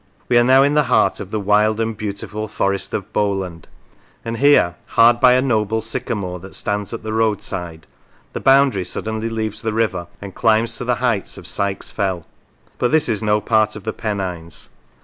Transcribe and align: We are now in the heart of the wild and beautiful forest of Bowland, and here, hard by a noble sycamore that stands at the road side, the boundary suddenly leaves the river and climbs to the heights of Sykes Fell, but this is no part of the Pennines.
We 0.29 0.37
are 0.39 0.43
now 0.43 0.63
in 0.63 0.73
the 0.73 0.85
heart 0.85 1.19
of 1.19 1.29
the 1.29 1.39
wild 1.39 1.79
and 1.79 1.95
beautiful 1.95 2.47
forest 2.47 2.91
of 2.95 3.13
Bowland, 3.13 3.67
and 4.25 4.37
here, 4.37 4.73
hard 4.87 5.19
by 5.19 5.33
a 5.33 5.43
noble 5.43 5.79
sycamore 5.79 6.39
that 6.39 6.55
stands 6.55 6.91
at 6.91 7.03
the 7.03 7.13
road 7.13 7.43
side, 7.43 7.85
the 8.33 8.39
boundary 8.39 8.83
suddenly 8.83 9.29
leaves 9.29 9.61
the 9.61 9.73
river 9.73 10.07
and 10.19 10.33
climbs 10.33 10.75
to 10.77 10.85
the 10.85 10.95
heights 11.05 11.37
of 11.37 11.45
Sykes 11.45 11.91
Fell, 11.91 12.25
but 12.79 12.89
this 12.89 13.07
is 13.07 13.21
no 13.21 13.39
part 13.41 13.75
of 13.75 13.83
the 13.83 13.93
Pennines. 13.93 14.69